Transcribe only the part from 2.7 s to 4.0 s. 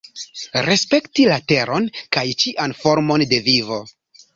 formon de vivo.